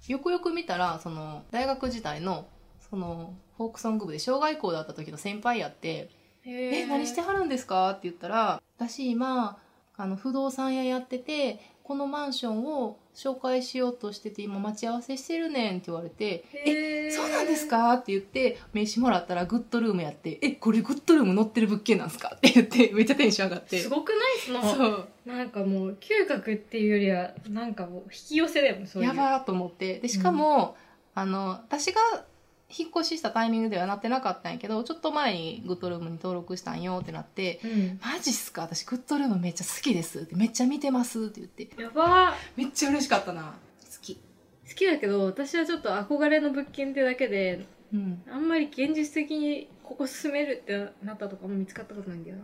[0.07, 2.47] よくよく見たらその大学時代の
[2.89, 6.09] そのフォークソング部で小学校だった時の先輩やって
[6.45, 9.57] 「へえ何してはるんですか?」って言ったら「私今
[9.97, 23.79] あの不動産屋やっててこのマンションを紹介しようとしてて今待ち合わせしてるねん」って言われて「ええそうなんですか?」って言って名刺もらったらグッドルームやって「えこれグッドルーム載ってる物件なんすか?」って言って めっちゃテンション上がって。
[23.79, 24.19] すごくない？
[24.45, 25.07] そのそう。
[25.25, 29.09] なんかもう嗅覚っていうよりはなんかもう引き寄せだよねそういう。
[29.09, 29.99] やばーと思って。
[29.99, 30.77] でしかも、
[31.15, 31.99] あの私が
[32.69, 38.63] 引っ越ししたタイミングではなってなかったんやけどちょっと前にグッドルームに登録したんよってなってうん「マジっすか？
[38.63, 41.81] 私グッドルームめっちゃ好きです」って「めっちゃ見てます」って言って。
[41.81, 43.41] や ばめっちゃ嬉しかったな。
[43.43, 44.15] 好き。
[44.15, 44.21] 好
[44.75, 48.21] きだけど私はちょっと憧れの物件ってだけでうん。
[48.29, 52.43] あんまり現実的にここ住めるってなったとかも見つかったことないんだよな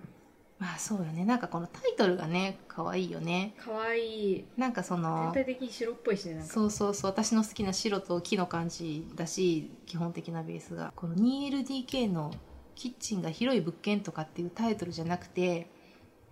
[0.59, 1.25] まあそうよね。
[1.25, 3.53] なんかこのタイトルがね可愛いよね。
[3.57, 4.33] かわい。
[4.33, 6.53] いなんかその全体的に白っぽいしねなんか。
[6.53, 7.11] そうそうそう。
[7.11, 10.93] 私の好きな白と木の感じだし基本的なベースが。
[10.95, 12.33] この 2LDK の
[12.75, 15.69] キッチンが広い物件とかっていうタイトルじゃなくて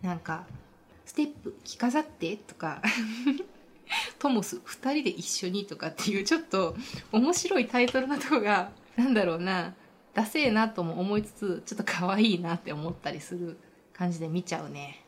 [0.02, 0.46] なんか
[1.06, 2.82] 「ステップ着飾って」とか
[4.18, 6.76] 「トモス2人で一緒に」とかっていうちょっと
[7.12, 9.76] 面白いタイトルのとこがなんだろうな。
[10.14, 13.58] ダセえなとも思いつつちょっと可愛いなって思ったりする
[13.94, 15.04] 感じで見ちゃうね。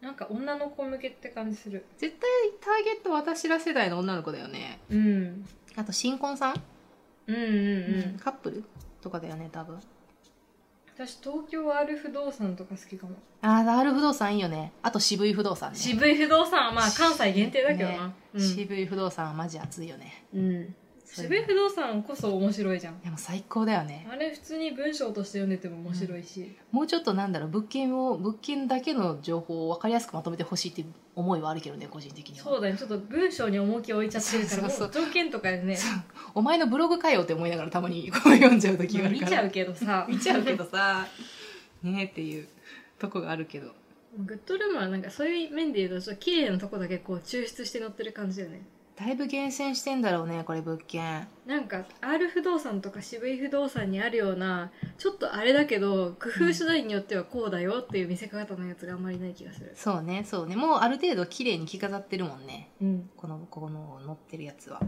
[0.00, 1.84] なんか女の子向けって感じする。
[1.98, 4.78] 絶対ターゲット私ら世代の女の子だよね。
[4.90, 5.44] うん。
[5.74, 6.62] あと新婚さん？
[7.26, 8.64] うんうんうん、カップル？
[9.00, 9.80] とかだよね多分。
[10.94, 13.16] 私東京 R 不動産とか好きかも。
[13.42, 14.72] ああ R 不動産いいよね。
[14.82, 15.78] あと渋い不動産ね。
[15.78, 18.40] 渋い不動産はまあ関西限定だけどな、ね。
[18.40, 20.24] 渋い不動産はマジ熱いよね。
[20.32, 20.74] うん、うん、
[21.06, 23.00] 渋谷不動産こそ面白いじゃん。
[23.00, 24.06] でも最高だよね。
[24.10, 32.44] あれ普通に文章として読んでても面白いし、もうちょっとなんだろう物件を物件だけの情報を分かりやすくまとめてほしいって思いはあるけどね個人的には。
[32.44, 32.76] そうだね。
[32.76, 35.78] ちょっと文章に重きを置いちゃってるからそう条件とかでね
[36.34, 39.30] お前のブログかよって思いながらたまにこう読んじゃう時があるから。
[39.30, 40.06] 見ちゃうけどさ。
[40.10, 41.06] 見ちゃうけどさ。
[41.82, 42.48] ねっていう
[42.98, 43.72] とこがあるけど。
[44.18, 48.62] グッドルームはなんかそういう面で言うとちょっと綺麗なとこだけこう抽出して載ってる感じだよね
[48.96, 51.28] だいぶ厳選してんだろうねこれ物件。
[51.44, 59.72] なんか R 不動産とか渋井不動産にあるようなちょっとあれだけど工夫次第によってはこうだよっていう見せ方のやつがあんまりない気がする。
[59.74, 60.56] そうねそうね。
[60.56, 62.70] もうある程度綺麗に着飾ってるもんね。
[62.80, 63.10] うん。
[63.16, 64.80] このこの載ってるやつは。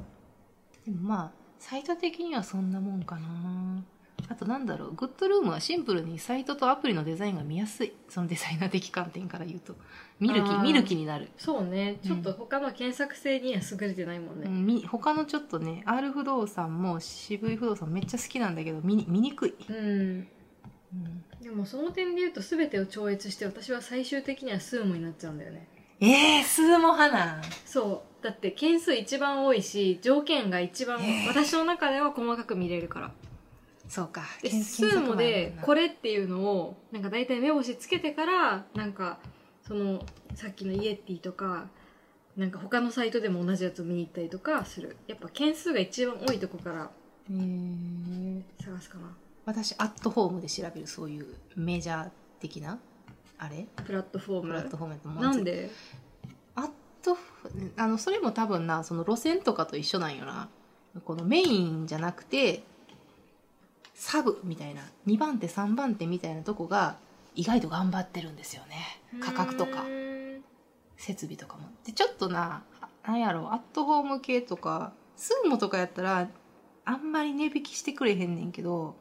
[0.87, 3.85] でもまあサイト的にはそんなもんかな
[4.31, 7.95] あとなんだろうグッドルームはシンプルにサイトとアプリのデザインが見やすい。
[8.09, 9.75] そのデザイナー的観点から言うと。
[10.21, 11.99] 見る気見る気になる、そうね。
[12.03, 12.09] うん。
[12.09, 19.77] ちょっと他の検索性には優れてないもんね、うんみ他のちょっとね R 不動産も渋い不動産めっちゃ好きなんだけど見に見にくい、うん。
[19.77, 21.25] うん。
[21.41, 25.69] でもその点で言うと全てを超越して私は最終的にはスーモになっちゃうんだよね。
[26.01, 27.43] えー、スーモ派なん？
[27.65, 28.25] そう。
[28.25, 31.29] だって件数一番多いし条件が一番えー。
[31.29, 33.13] 私の中では細かく見れるから
[33.89, 34.23] そうか。
[34.43, 39.19] で検スーモでこれれっていうのをなんか大体目星つけてからなんか
[39.67, 41.69] そのさっきのイエティとか
[42.37, 44.97] なんか他のサイトでも同じやつを見に行ったりとかする。
[45.07, 46.91] やっぱ件数が一番多いとこから
[47.31, 49.15] えー、探すかな。
[49.45, 52.79] 私アットホームで調べるそういうメジャー的な
[53.39, 53.67] あれ？
[53.85, 54.49] プラットフォーム。
[54.49, 55.23] プラットフォームやと思う。
[55.23, 55.71] なんで？
[56.55, 56.71] アッ
[57.03, 57.23] トフ
[57.77, 60.49] あのそれも多分なその路線とかと一緒なんよな。
[61.05, 62.63] このメインじゃなくて
[63.99, 66.97] サブみたいな2番手3番手みたいなとこが
[67.35, 69.01] 意外と頑張ってるんですよね。
[69.21, 69.85] 価格とか。
[70.97, 71.69] 設備とかも。
[71.85, 72.63] でちょっとな
[73.05, 76.29] なんやろアットホーム系とかスーモとかやったら
[76.85, 78.95] あんまり値引きしてくれへんねんけど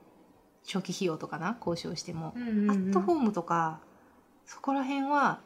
[0.66, 2.72] 初期費用とかな交渉しても、うんうんうん。
[2.72, 3.80] アットホームとか
[4.48, 5.42] そこら辺は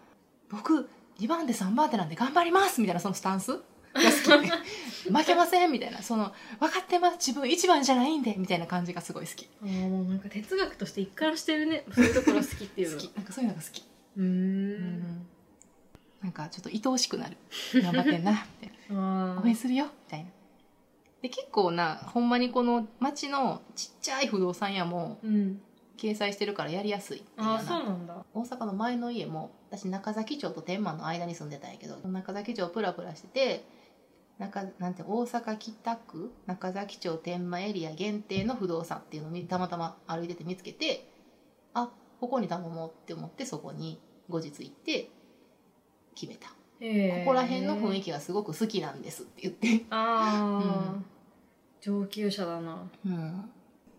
[0.49, 3.59] 僕2番手3番手なんで頑張りますみたいなそのスタンス
[3.93, 4.49] が好き。
[5.11, 6.01] 負けませんみたいな。
[6.01, 7.15] その分かってます。
[7.17, 9.49] 自分一番じゃないんでみたいな感じがすごい好き。
[9.61, 11.83] あーもうなんか哲学として一貫してるね。
[11.93, 13.11] そういうところ好きっていう好のき。
[13.15, 13.83] なんかそういうのが好き、
[14.17, 15.27] うーん。
[16.21, 17.37] なんかちょっと愛おしくなる。
[17.73, 19.35] 頑張ってんなみたいな。
[19.37, 20.29] あ応援するよみたいな。
[21.21, 25.61] で結構なほんまにこの町のちっちゃい不動産屋もーうん。
[25.97, 27.19] 掲載してるからやりやすい。
[27.19, 28.25] っていうあそうなんだ。
[28.33, 33.65] 大阪の前の家も私中崎町と天満の間に住んでたんやけど中崎町プラプラしてて
[34.41, 41.07] 中なんて大阪北区中崎町天満エリア限定の不動産っていうのを見たまたま歩いてて見つけて
[41.73, 43.99] あここに頼もうって思ってそこに
[44.29, 45.09] 後日行って
[46.15, 46.49] 決めた。
[46.49, 49.85] ここら辺の雰囲気がすごく好きなんですって言って。
[49.91, 51.05] ああ、うん。
[51.79, 52.89] 上級者だな。
[53.05, 53.49] うん。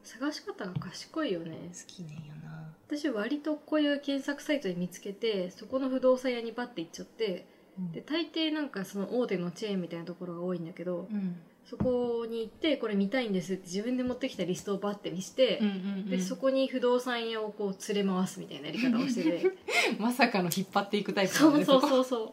[0.03, 1.71] 探し方が賢いよね。
[1.73, 2.75] 好きねんよな。
[2.89, 7.47] 私割とこういう検索サイトで見つけてそこの不動産屋にバッて行っちゃって
[7.91, 11.37] で大抵なんかその大手のチェーンみたいなところが多いんだけどうん。
[11.65, 19.51] そこに行ってこれ見たいんですって自分で持ってきたリストをバッて見して、うんうんうんでそこに不動産屋をこう連れ回すみたいなやり方をしてて。
[19.99, 22.05] まさかの引っ張っていくタイプそうそううそう。
[22.05, 22.33] そう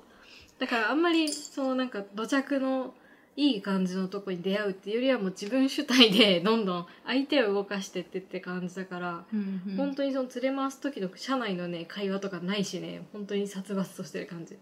[0.60, 2.94] だからあんまりそのなんか土着の
[3.38, 9.76] いい感じのとこに出会うっていうよりはもう自分主体でどんどん相手を動かしてってって感じだから、うんうん。
[9.78, 14.58] 本当にその連れ回す時の社内のね会話とかないしね本当に殺伐としてる感じ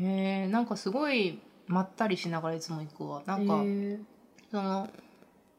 [0.00, 3.22] へえなんかすごいまったりしながらいつも行くわ。
[3.26, 4.00] なんか、へー。
[4.50, 4.88] その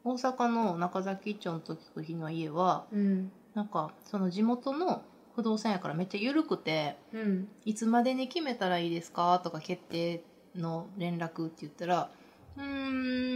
[0.04, 3.32] 大阪の中崎町の時の家はうん。
[3.54, 5.04] なんかその地元の
[5.36, 7.48] 不動産やからめっちゃ緩くてうん。
[7.66, 10.22] いつまでに決めたらいいですかとか決定
[10.56, 12.10] の連絡って言ったら
[12.58, 13.29] うーん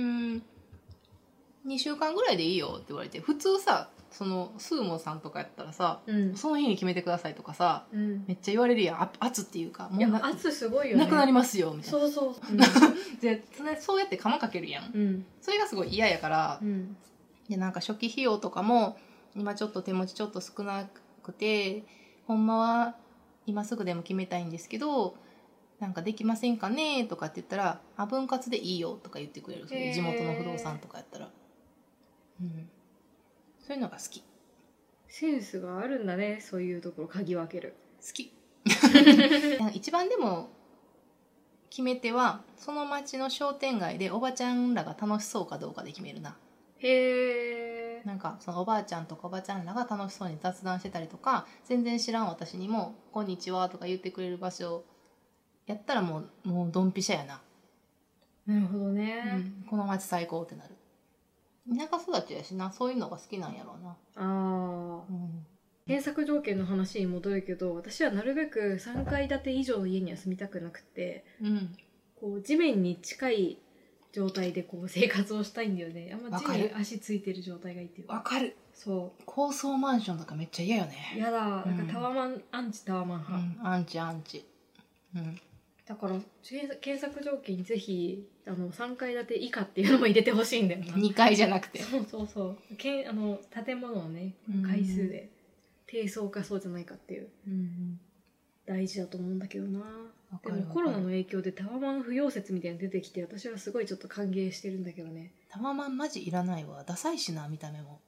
[1.73, 6.35] 2週間ぐらいでいいよって言われて普通さそのスーモンさんとかやったらさうん。
[6.35, 8.25] その日に決めてくださいとかさうん。
[8.27, 9.01] めっちゃ言われるやん。
[9.01, 11.03] あ圧っていうかいやもうな圧すごいよね。
[11.03, 11.99] なくなりますよみたいな。
[11.99, 12.35] そうそう
[13.21, 14.91] でそれそうやって釜かけるやん。
[14.93, 15.25] うん。
[15.41, 16.95] それがすごい嫌やからうん。
[17.49, 18.97] でなんか初期費用とかも
[19.35, 20.87] 今ちょっと手持ちちょっと少な
[21.23, 21.83] くて
[22.27, 22.95] ほんまは
[23.47, 25.15] 今すぐでも決めたいんですけど
[25.79, 29.67] なんかできませんかねとかって言ったら「あ分割でいいよ」とか言ってくれる。
[29.67, 31.29] 地元の不動産とかやったら、
[32.41, 32.69] うん、
[33.59, 34.21] そういうのが好き。
[34.21, 34.25] 好
[35.07, 37.75] センスがあるんだねそういうところ鍵を開ける。
[38.13, 38.33] き。
[39.59, 40.49] なんか一番でも
[41.69, 46.37] 決め手はその町の商店街でおばちゃんらが楽しそうかどうかで決めるな。
[46.79, 54.83] へえなんかそのおばあちゃんとかおばちゃんらが楽しそうに雑談してたりとか全然知らん私にも「こんにちは」とか言ってくれる場所
[55.65, 57.41] やったらもうもうドンピシャやな、
[58.45, 60.75] なるほどうね、ん、この街最高ってなる
[61.69, 65.45] 田舎育ちやしなそういうのが好きなんやろうな、ああうん、
[65.87, 71.75] 検索条件の話に戻るけど私はなるべく3階建て以上の家には住みたくなくてうん、
[72.19, 73.57] こう地面に近い
[74.13, 76.11] 状態でこう生活をしたいんだよね。
[76.13, 78.21] あんま地に足ついてる状態がいいっていうか。
[78.21, 78.55] かる。
[78.71, 81.39] そ高層マンションとかめっちゃ嫌よねうやだ。
[81.41, 81.87] なんうん。
[81.87, 84.45] かタワマン、アンチタワマンう派、ん、アンチアンチ、
[85.15, 85.41] うん、
[85.85, 90.93] だから検索条件にぜひあの3階建て以下っていうのも入れてほしいんだよな。
[90.93, 92.75] 2階じゃなくて、そうそうそう。
[92.77, 94.63] けんあの建物のねうん。
[94.63, 95.29] 回数で
[95.85, 97.27] 低層かそうじゃないかっていう。
[97.47, 97.99] うん、
[98.65, 99.81] 大事だと思うんだけどな。
[100.45, 105.31] でもコロナの影響でタワマン不要説みたいなの出てきて私はすごいちょっと歓迎してるんだけどね。
[105.49, 106.83] タワマンマジいらないわ。
[106.87, 107.99] ダサいしな見た目も、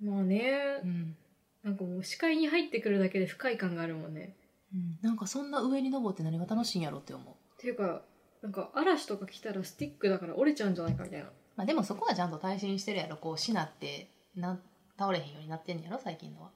[0.00, 1.16] まあね、うん。
[1.64, 4.34] なんかもう視界に入ってくるだけで不快感があるもんね
[4.74, 7.34] うん、なんかそんな上に登って何が楽しいんやろって思う。
[7.34, 8.02] っていうか
[8.42, 11.26] なんか嵐とか来たらスティックだから折れちゃうんじゃないかみたいな。
[11.56, 13.16] まあでもそこはちゃんと耐震してるやろ。
[13.16, 14.58] こうしなってな
[14.98, 16.50] 倒れへんようになってんねやろ最近のは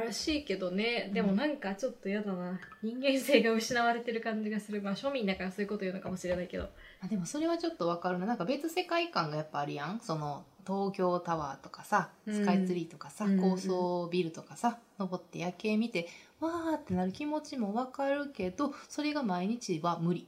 [0.00, 1.10] らしいけどね。
[1.12, 2.58] でもなんかちょっと嫌だな。
[2.82, 4.82] 人間性が失われてる感じがする。
[4.82, 6.68] まあ庶民だからそういうこと言うのかもしれないけど。
[7.00, 8.26] あでもそれはちょっとわかるな。
[8.26, 10.00] なんか別世界観がやっぱあるやん。
[10.00, 12.34] その東京タワーとかさうん。
[12.34, 16.08] スカイツリーとかさ、うん高層ビルとかさ登って夜景見て
[16.40, 20.26] わーってなる気持ちもわかるけどそれが毎日は無理。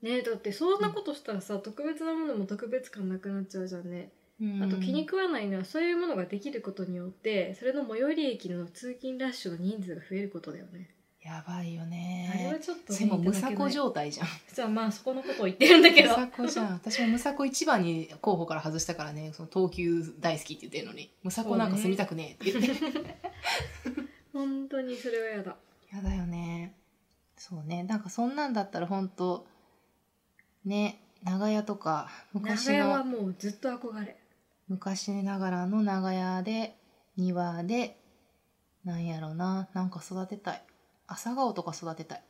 [0.00, 10.90] ねだってそんなことしたらさ、特別なものも特別感なくなっちゃうじゃんね、あと気に食わないのはそういうものができることによってそれの最寄り駅の通勤ラッシュの人数が増えることだよね、
[11.28, 14.26] やばいよあれねはちょっとそれもむさこ状態じゃん。
[14.48, 16.10] 実はまあそこのことを言ってるんだけど。
[16.10, 16.72] むさこじゃん。
[16.74, 19.32] 私もむさこ一番に候補から外したからね。
[19.34, 21.10] その東急大好きって言ってるのに。
[21.22, 23.18] むさこなんか住みたくねえって言って、
[24.32, 25.56] 本当にそれは嫌だ。
[25.92, 26.74] やだよね。
[27.36, 27.82] そうね。
[27.82, 29.46] なんかそんなんだったら本当
[30.64, 34.17] ね長屋とか昔長屋はのもうずっと憧れ
[34.68, 36.76] 昔ながらの長屋で
[37.16, 37.98] 庭で
[38.84, 40.62] なんやろななんか育てたい。
[41.06, 42.22] 朝顔とか育てたい。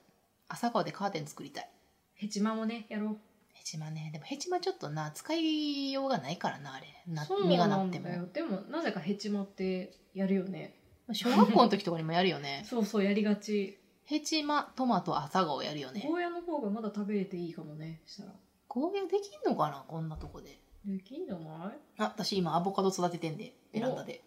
[0.48, 1.70] 朝顔でカーテン作りたい。
[2.14, 3.16] ヘチマもねやろう。
[3.52, 4.10] ヘチマね。
[4.12, 6.86] でもヘチマちょっとな使いようがないからなあれ。
[7.06, 8.06] なそう実がななんっても。
[8.06, 10.74] だよでもなぜかヘチマってやるよね。
[11.12, 12.64] 小学校の時とかにもやるよね。
[12.68, 13.78] そうそうやりがち。
[14.04, 16.04] ヘチマトマト朝顔やるよね。
[16.06, 18.32] ゴーヤの方がまだ食べれていいかもねしたら。
[18.68, 21.78] ゴーヤできんのかなこんなとこでできんじゃない？
[21.98, 24.22] あ私今アボカド育ててんでベランダで。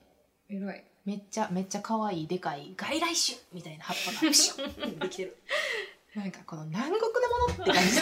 [0.50, 0.84] 偉い。
[1.06, 4.20] めっちゃめっちゃ可愛いでかい外来種みたいな葉っぱが。
[4.20, 5.38] プシュッてできてる。
[6.16, 8.02] なんかこの南国のものって感じ。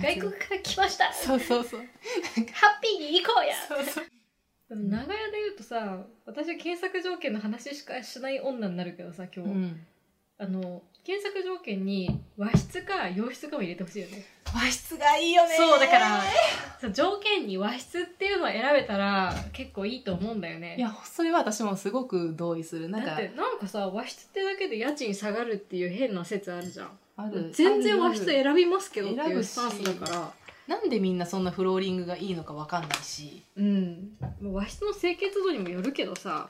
[0.00, 1.04] 外国から来ました。
[1.06, 1.80] ハそうそうそう。
[1.80, 3.54] ッピーに行こうや。
[3.66, 4.04] そうそう。
[4.70, 9.86] 長屋で言うとさ私は検索条件の話しかしない女になるけどさ今日、うん。
[10.38, 20.76] あの検索条件に和室か洋室かも入れてほしいよね和室がいいよねそうだから条件に和室っていうのを選べたら結構いいと思うんだよね。
[20.78, 22.88] いやそれは私もすごく同意する。
[22.88, 26.90] なんかだってなんかさ和室ってだけで家賃下がるっていう変な説あるじゃん。
[27.16, 27.50] ある。
[27.52, 30.32] 全然和室選びますけどっていうスタンスだから。
[30.66, 34.16] なんでみんなそんなフローリングがいいのかわかんないし、うん。
[34.40, 36.48] もう和室の清潔度にもよるけどさ。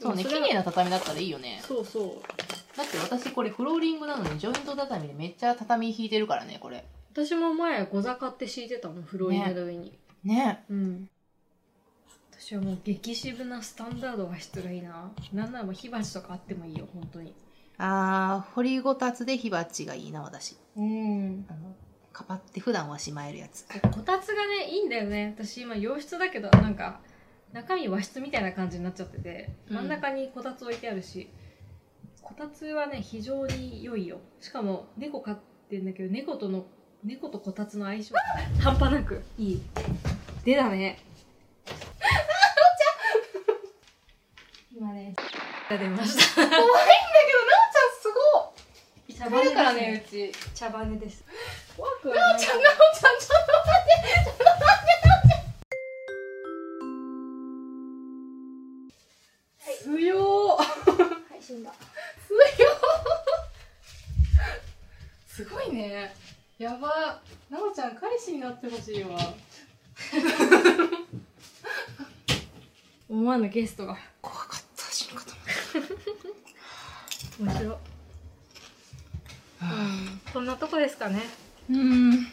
[0.00, 1.60] そうねそれは綺麗な畳だったらいいよね。
[1.62, 2.76] そうそう。
[2.76, 10.64] だって私これフローリングなのにジョイント畳でめっちゃ畳引いてるからねこれ私も前小坂って敷いてたもんフローリングの上に、ね。
[10.70, 11.08] うん。
[12.32, 15.10] 私はもう激渋なスタンダード和室がいいな。
[15.32, 17.34] なんならもう火鉢とかあってもいいよ本当に。
[17.78, 20.56] あー掘りごたつで火鉢がいいな私。
[20.76, 21.44] うん。
[21.48, 21.74] あの
[22.12, 23.66] かぱって普段はしまえるやつ。
[23.90, 25.34] こたつがねいいんだよね。
[25.36, 27.00] 私今洋室だけどなんか
[27.52, 29.76] 中身和室みたいな感じになっちゃっててうん。
[29.76, 31.28] 真ん中にこたつ置いてあるし、
[32.22, 34.18] こたつはね非常に良いよ。
[34.40, 36.66] しかも猫飼ってんだけど猫との
[37.02, 38.12] 猫とこたつの相性。
[38.12, 38.20] が
[38.60, 39.22] 半端なく。
[39.38, 39.62] いい。
[40.44, 40.98] でだね。
[44.76, 45.14] 今ね。
[45.70, 46.34] が出ました。
[46.34, 48.52] 怖いんだけどなおちゃんすご
[49.08, 49.14] い。
[49.14, 50.30] 茶疲れるからねうち。
[50.54, 51.24] 茶羽です。
[51.74, 53.70] 怖くはなおちゃんなおちゃんちょっと待
[54.28, 54.39] って
[66.60, 67.18] やば。
[67.48, 69.16] なおちゃん彼氏になってほしいわ。
[73.08, 73.96] 思わぬゲストが。
[74.20, 75.32] 怖かった死ぬかと
[77.42, 77.78] 面白い、うん、
[80.34, 81.22] こんなとこですかね。
[81.70, 82.26] うん。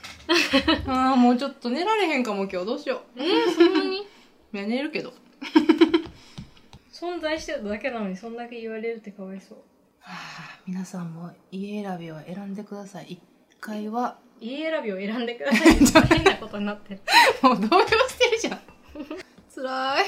[0.87, 2.65] ああもうちょっと寝られへんかも今日。
[2.65, 3.99] どうしよえー、そんなに？
[3.99, 4.03] う
[4.57, 5.13] いや寝るけど。
[6.91, 9.57] 存在してるだけなのにそんだけ言われるってかわいそう。
[9.99, 13.05] はあ皆さんも家選びは選んでください。
[13.05, 13.36] 1
[13.67, 15.75] 階は家選びを選んでください
[16.07, 17.01] 変なことになってる
[17.43, 18.61] もう動揺してるじゃん。
[19.53, 20.05] 辛い。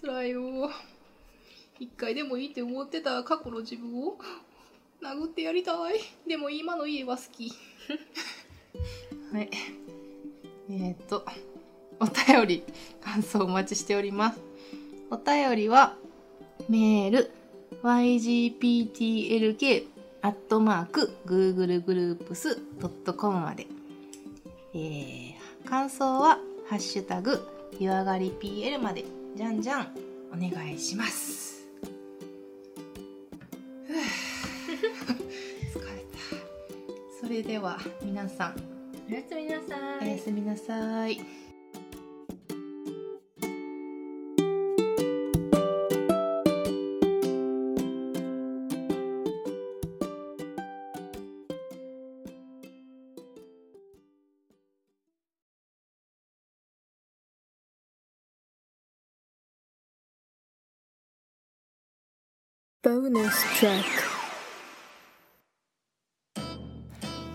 [0.00, 0.68] 辛いよ。
[1.78, 4.18] 一回でもいいって思ってた過去の自分を
[5.00, 6.00] 殴ってやりたい。
[6.26, 7.52] でも今の家は好き。
[9.32, 9.48] はい。
[10.70, 11.24] えー、っと、
[12.00, 12.64] お便り、
[13.00, 14.40] 感想お待ちしております。
[15.10, 15.96] お便りは、
[16.68, 17.30] メール、
[17.82, 19.89] ygptlk
[20.22, 23.66] アットマーク googlegroups.com まで。
[24.74, 25.32] えー、
[25.64, 27.40] 感想は、ハッシュタグ、
[27.78, 29.04] 湯上がり PL まで、
[29.34, 29.96] じゃんじゃん、
[30.32, 31.66] お願いします。
[33.88, 33.94] 疲
[34.74, 34.82] れ
[36.12, 36.18] た。
[37.20, 38.56] それでは、皆さん、
[39.08, 41.39] おやすみなさおやすみなさい。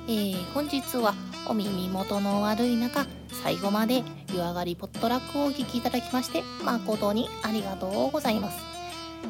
[0.08, 1.16] えー本日は
[1.48, 3.08] お耳元の悪い中
[3.42, 8.60] 最後まで湯上がりポットラックをお聞きいただきまして誠にありがとうございます。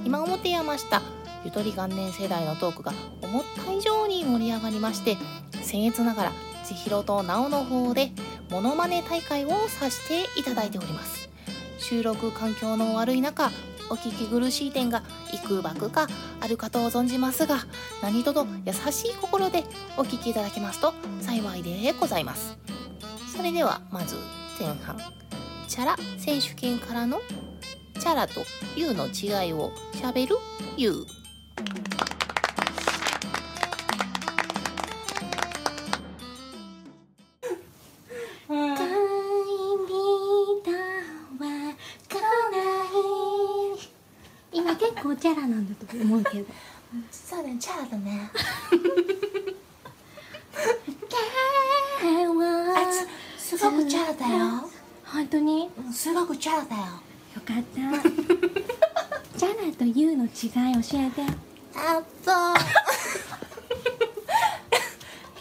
[0.04, 1.02] 今表山下
[1.46, 5.16] ゆとり元年世代のトークが思った以上に盛り上がりまして
[5.64, 6.32] 僭越ながら
[6.66, 8.12] 千尋と直の方で
[8.50, 11.30] モノマネ大会をさせていただいております。
[11.78, 13.52] 収録環境の悪い中
[13.90, 16.08] お聞き苦しい点がいくばくか
[16.42, 17.60] あるかと存じますが
[18.02, 19.64] 何とぞ優しい心で
[19.98, 22.58] お聞きいただけますと幸いでございます。
[23.36, 24.16] それではまず
[24.60, 24.98] 前半。
[25.68, 27.22] チャラ選手権からの
[28.00, 28.44] チャラと
[28.76, 30.36] ユウの違いをしゃべる
[30.78, 31.06] ユ
[45.86, 46.46] と思うけど。
[47.12, 48.32] そうだねチャラだね。
[53.38, 54.70] すごくチャラだよ。
[55.06, 55.64] 本当に？
[55.66, 56.82] よすごくチャラだよ。
[57.46, 59.40] かった。
[59.40, 60.32] チャラとユウの違い
[60.82, 61.22] 教えて。
[61.76, 62.32] あと。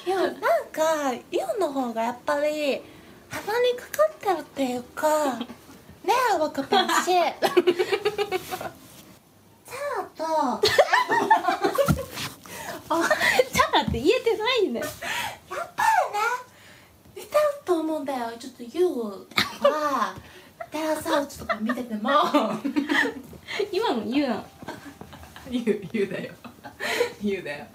[0.07, 0.33] いやなん
[0.71, 2.83] かユウの方がやっぱり
[3.31, 5.39] 鼻にかかってるっていうか
[6.05, 7.11] 目は分かってるし
[9.75, 10.67] チャラと
[13.53, 15.83] チャラって言えてないんだよやっぱ
[17.17, 19.01] りね似てると思うんだよちょっとユウ
[19.63, 20.15] は
[20.71, 22.11] テラスハウスとか見てても
[23.73, 24.45] 今のユウなの
[25.51, 26.33] 言う、言うだよ。
[27.23, 27.67] 言うだよ。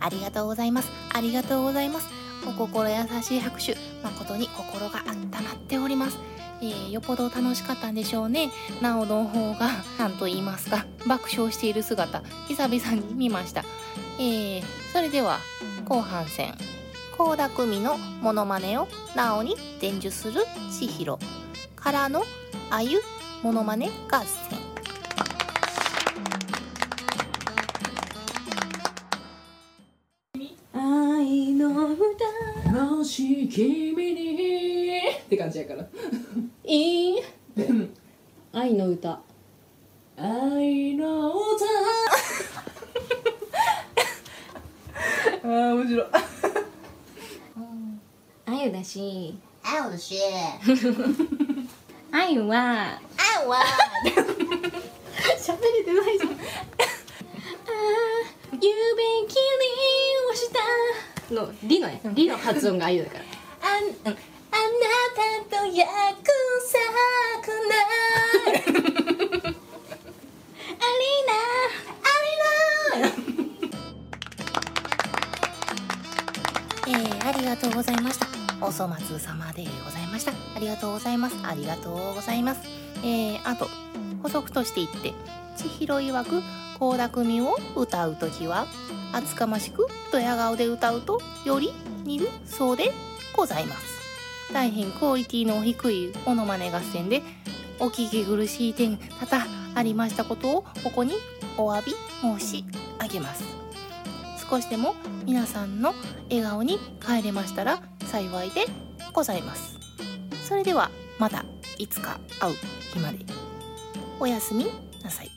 [0.00, 0.90] ありがとうございます。
[1.14, 2.08] ありがとうございます。
[2.46, 3.76] お心優しい拍手、
[4.06, 6.18] 誠に心が温まっております。
[6.60, 8.50] えーよっぽど楽しかったんでしょうね。
[8.80, 13.64] なおの方が、 なんと言いますか、爆笑している姿、久々に見ました。
[14.18, 15.40] えーそれでは、
[15.84, 16.54] 後半戦。
[17.16, 21.18] 倖田來未のモノマネをなおに伝授する千尋
[21.74, 22.22] からの
[22.70, 23.00] あゆ
[23.42, 24.58] モノマネ合戦
[30.74, 33.95] 愛の歌もし君に
[35.26, 35.84] って感じやから。
[36.64, 37.22] いい
[38.52, 39.20] 愛の歌。
[40.16, 41.64] 愛の歌。
[45.42, 46.06] あー面白い。
[48.46, 49.36] あゆだし。
[49.64, 50.16] あうし。
[52.12, 53.00] あゆは。
[53.42, 53.58] あわ
[54.06, 56.30] 喋れてないじゃん。
[56.30, 56.38] あー
[58.52, 58.70] ゆべきり
[60.30, 61.34] をした。
[61.34, 63.24] のリのねリの発音があゆだから。
[64.08, 64.16] あん
[65.66, 65.72] あなた。
[65.72, 65.90] と約
[66.70, 66.86] 束
[67.66, 67.74] な
[68.38, 68.52] ア
[70.92, 71.42] リーナ
[76.88, 78.26] えー、ありがとうございました
[78.64, 81.36] お粗末様でございましたありがとうございます。
[81.44, 82.62] ありがとうございます。
[83.04, 83.66] えー、あと
[84.22, 85.12] 補足として言って
[85.56, 86.42] 千尋曰く
[86.78, 88.66] 倖田來未を歌う時は
[89.12, 91.72] 厚かましくドヤ顔で歌うとより
[92.04, 92.92] 似るそうで
[93.34, 93.95] ございます。
[94.52, 97.22] 大変クオリティの低いモノマネ合戦で
[97.78, 101.14] お聞き苦しい点多々ありましたことをここに
[101.58, 101.92] お詫び
[102.38, 102.64] 申し
[103.00, 103.44] 上げます。
[104.48, 104.94] 少しでも
[105.24, 105.92] 皆さんの
[106.30, 108.66] 笑顔に帰れましたら幸いで
[109.12, 109.76] ございます。
[110.44, 111.44] それではまた
[111.78, 112.54] いつか会う
[112.92, 113.18] 日まで。
[114.18, 114.66] おやすみ
[115.02, 115.30] なさい。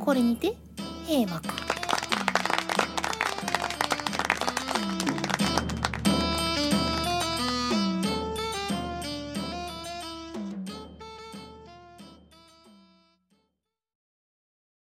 [0.00, 0.54] これにて
[1.06, 1.65] 閉幕。